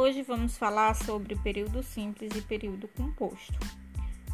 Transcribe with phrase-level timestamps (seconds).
[0.00, 3.58] Hoje vamos falar sobre período simples e período composto.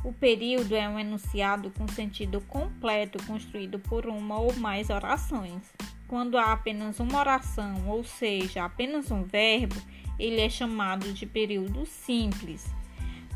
[0.04, 5.62] O período é um enunciado com sentido completo construído por uma ou mais orações.
[6.06, 9.74] Quando há apenas uma oração, ou seja, apenas um verbo,
[10.18, 12.66] ele é chamado de período simples.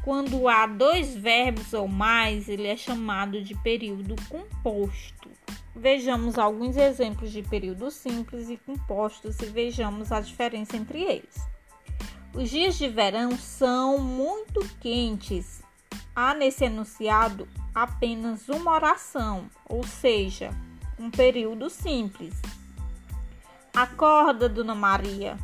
[0.05, 5.31] Quando há dois verbos ou mais, ele é chamado de período composto.
[5.75, 11.58] Vejamos alguns exemplos de períodos simples e compostos e vejamos a diferença entre eles.
[12.39, 15.61] Os dias de verão são muito quentes.
[16.15, 20.51] Há nesse enunciado apenas uma oração, ou seja,
[21.01, 22.41] um período simples.
[23.75, 25.37] Acorda, Dona Maria.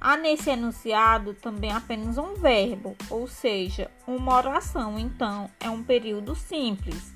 [0.00, 6.34] Há nesse enunciado também apenas um verbo, ou seja, uma oração, então é um período
[6.34, 7.14] simples.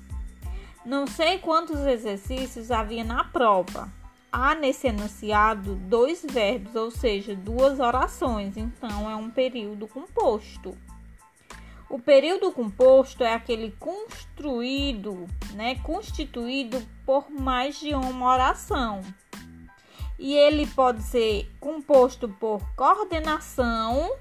[0.85, 3.91] Não sei quantos exercícios havia na prova
[4.37, 10.77] há nesse enunciado dois verbos, ou seja, duas orações, então é um período composto.
[11.89, 19.01] O período composto é aquele construído, né, constituído por mais de uma oração.
[20.19, 24.11] E ele pode ser composto por coordenação,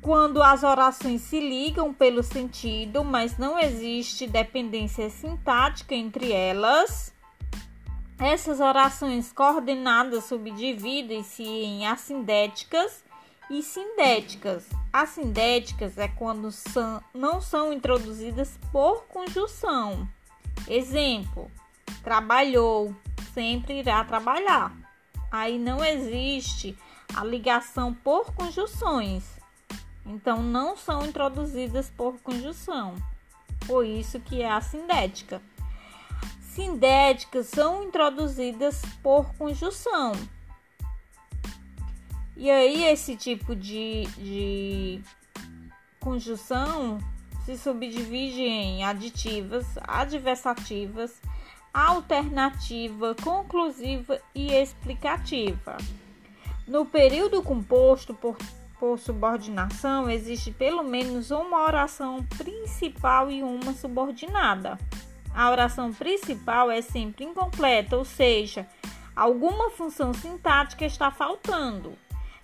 [0.00, 7.11] quando as orações se ligam pelo sentido, mas não existe dependência sintática entre elas
[8.22, 13.02] essas orações coordenadas subdividem-se em assindéticas
[13.50, 14.64] e sindéticas.
[14.92, 20.08] Assindéticas é quando são, não são introduzidas por conjunção.
[20.68, 21.50] Exemplo:
[22.04, 22.94] trabalhou,
[23.34, 24.72] sempre irá trabalhar.
[25.30, 26.78] Aí não existe
[27.16, 29.24] a ligação por conjunções.
[30.06, 32.94] Então não são introduzidas por conjunção.
[33.66, 35.42] Por isso que é a sindética
[36.54, 40.12] sindéticas são introduzidas por conjunção.
[42.36, 45.02] E aí, esse tipo de, de
[45.98, 46.98] conjunção
[47.46, 51.20] se subdivide em aditivas, adversativas,
[51.72, 55.78] alternativa, conclusiva e explicativa.
[56.66, 58.36] No período composto por,
[58.78, 64.78] por subordinação, existe pelo menos uma oração principal e uma subordinada
[65.34, 68.66] a oração principal é sempre incompleta, ou seja,
[69.14, 71.96] alguma função sintática está faltando.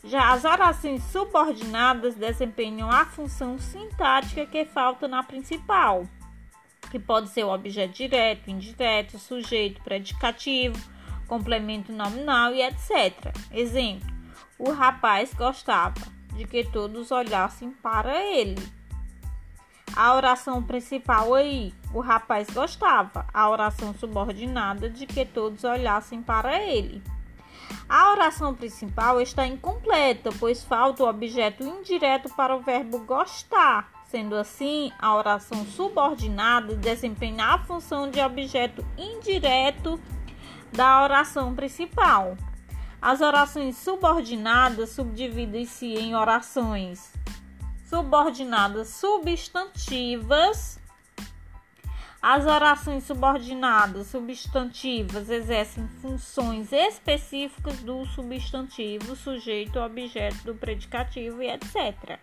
[0.04, 6.06] Já as orações subordinadas desempenham a função sintática que falta na principal,
[6.90, 10.78] que pode ser o objeto direto, indireto, sujeito, predicativo,
[11.26, 13.34] complemento nominal e etc.
[13.52, 14.08] Exemplo:
[14.58, 16.00] o rapaz gostava
[16.34, 18.77] de que todos olhassem para ele.
[19.98, 23.26] A oração principal aí, o rapaz gostava.
[23.34, 27.02] A oração subordinada de que todos olhassem para ele.
[27.88, 33.90] A oração principal está incompleta, pois falta o objeto indireto para o verbo gostar.
[34.06, 40.00] Sendo assim, a oração subordinada desempenha a função de objeto indireto
[40.72, 42.36] da oração principal.
[43.02, 47.18] As orações subordinadas subdividem-se em orações
[47.88, 50.78] subordinadas substantivas.
[52.20, 62.18] As orações subordinadas substantivas exercem funções específicas do substantivo, sujeito, objeto do predicativo e etc.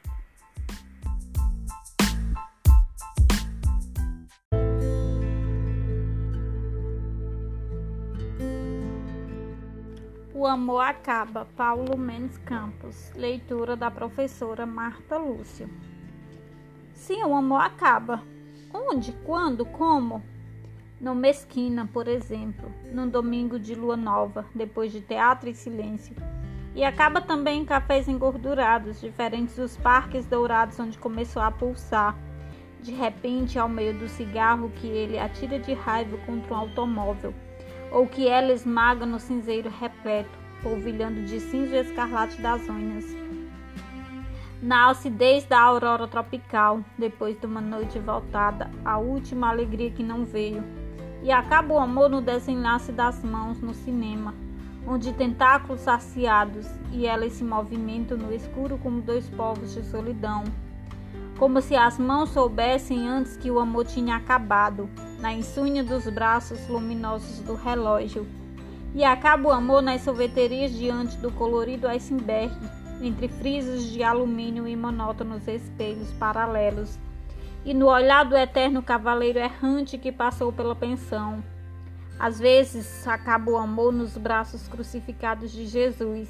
[10.46, 13.12] O Amor Acaba, Paulo Mendes Campos.
[13.16, 15.68] Leitura da professora Marta Lúcia.
[16.94, 18.22] Sim, o amor acaba.
[18.72, 19.12] Onde?
[19.26, 19.66] Quando?
[19.66, 20.22] Como?
[21.02, 26.16] No Mesquina, por exemplo, num domingo de lua nova, depois de teatro e silêncio.
[26.76, 32.16] E acaba também em cafés engordurados, diferentes dos parques dourados onde começou a pulsar.
[32.84, 37.34] De repente, ao meio do cigarro que ele atira de raiva contra um automóvel
[37.96, 43.06] ou que ela esmaga no cinzeiro repleto, polvilhando de cinza e escarlate das unhas.
[44.62, 50.26] Na alcidez da aurora tropical, depois de uma noite voltada, a última alegria que não
[50.26, 50.62] veio.
[51.24, 54.34] E acaba o amor no desenlace das mãos no cinema,
[54.86, 60.44] onde tentáculos saciados e elas se movimentam no escuro como dois povos de solidão.
[61.40, 64.90] Como se as mãos soubessem antes que o amor tinha acabado,
[65.26, 68.28] na insônia dos braços luminosos do relógio.
[68.94, 72.54] E acaba o amor nas sorveterias diante do colorido iceberg,
[73.02, 77.00] entre frisos de alumínio e monótonos espelhos paralelos,
[77.66, 81.44] e no olhar do eterno cavaleiro errante que passou pela pensão.
[82.20, 86.30] Às vezes acaba o amor nos braços crucificados de Jesus,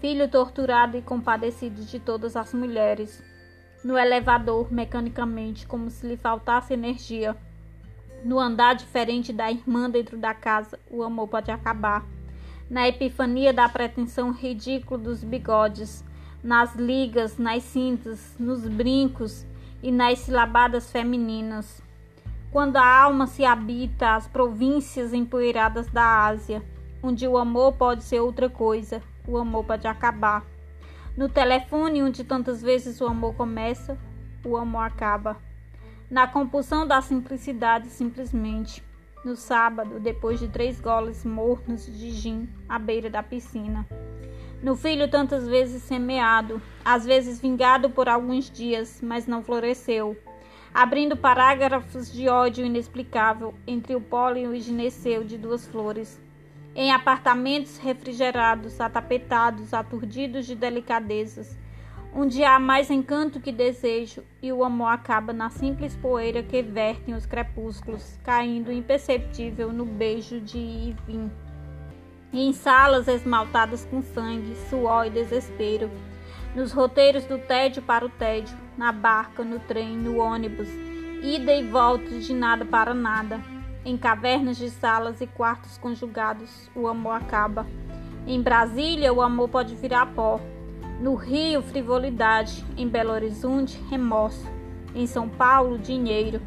[0.00, 3.22] filho torturado e compadecido de todas as mulheres.
[3.84, 7.36] No elevador, mecanicamente, como se lhe faltasse energia.
[8.24, 12.04] No andar diferente da irmã dentro da casa, o amor pode acabar.
[12.70, 16.04] Na epifania da pretensão ridícula dos bigodes,
[16.42, 19.44] nas ligas, nas cintas, nos brincos
[19.82, 21.82] e nas silabadas femininas.
[22.52, 26.62] Quando a alma se habita às províncias empoeiradas da Ásia,
[27.02, 30.44] onde o amor pode ser outra coisa, o amor pode acabar.
[31.16, 33.98] No telefone, onde tantas vezes o amor começa,
[34.44, 35.36] o amor acaba.
[36.12, 38.84] Na compulsão da simplicidade, simplesmente.
[39.24, 43.88] No sábado, depois de três goles mornos de gin à beira da piscina.
[44.62, 50.14] No filho, tantas vezes semeado, às vezes vingado por alguns dias, mas não floresceu
[50.74, 56.20] abrindo parágrafos de ódio inexplicável entre o pólen e o gineceu de duas flores.
[56.74, 61.56] Em apartamentos refrigerados, atapetados, aturdidos de delicadezas,
[62.14, 67.14] onde há mais encanto que desejo, e o amor acaba na simples poeira que vertem
[67.14, 71.30] os crepúsculos, caindo imperceptível no beijo de Ivim.
[72.32, 75.90] E em salas esmaltadas com sangue, suor e desespero,
[76.54, 80.68] nos roteiros do tédio para o tédio, na barca, no trem, no ônibus,
[81.22, 83.40] ida e volta de nada para nada.
[83.84, 87.66] Em cavernas de salas e quartos conjugados, o amor acaba.
[88.26, 90.40] Em Brasília, o amor pode virar pó.
[91.02, 92.64] No Rio, frivolidade.
[92.76, 94.46] Em Belo Horizonte, remorso.
[94.94, 96.40] Em São Paulo, dinheiro.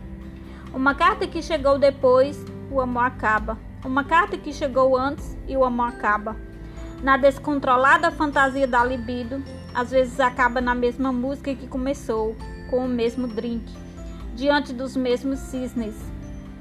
[0.74, 2.42] Uma carta que chegou depois,
[2.72, 3.58] o amor acaba.
[3.84, 6.38] Uma carta que chegou antes e o amor acaba.
[7.04, 9.44] Na descontrolada fantasia da libido,
[9.74, 12.34] às vezes acaba na mesma música que começou,
[12.70, 13.70] com o mesmo drink,
[14.36, 15.98] diante dos mesmos cisnes.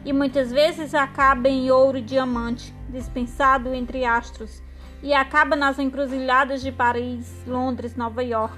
[0.04, 4.60] E muitas vezes acaba em ouro e diamante, dispensado entre astros,
[5.04, 8.56] e acaba nas encruzilhadas de Paris, Londres, Nova York,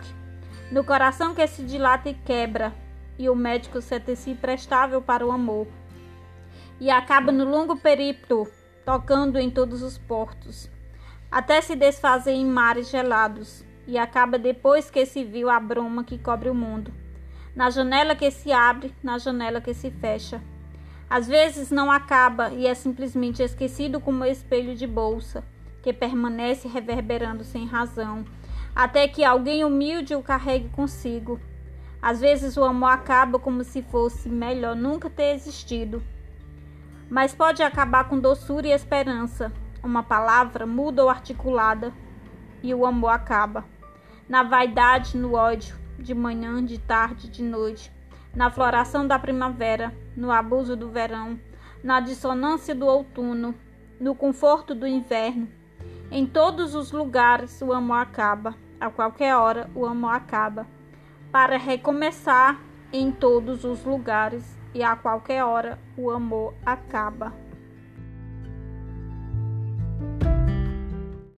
[0.71, 2.73] no coração que se dilata e quebra,
[3.19, 5.67] e o médico sente-se prestável para o amor.
[6.79, 8.47] E acaba no longo periplo,
[8.85, 10.71] tocando em todos os portos,
[11.33, 16.17] até se desfazer em mares gelados, e acaba depois que se viu a bruma que
[16.17, 16.95] cobre o mundo.
[17.57, 20.41] Na janela que se abre, na janela que se fecha.
[21.11, 25.43] Às vezes não acaba e é simplesmente esquecido como espelho de bolsa,
[25.87, 28.25] que permanece reverberando sem razão,
[28.75, 31.41] até que alguém humilde o carregue consigo.
[32.03, 36.03] Às vezes o amor acaba como se fosse melhor nunca ter existido.
[37.09, 41.93] Mas pode acabar com doçura e esperança, uma palavra muda ou articulada,
[42.65, 43.65] e o amor acaba
[44.29, 47.93] na vaidade, no ódio, de manhã, de tarde, de noite,
[48.35, 51.39] na floração da primavera, no abuso do verão,
[51.81, 53.55] na dissonância do outono,
[54.01, 55.49] no conforto do inverno.
[56.11, 60.67] Em todos os lugares o amor acaba, a qualquer hora o amor acaba,
[61.33, 62.61] para recomeçar
[62.93, 67.46] em todos os lugares e a qualquer hora o amor acaba.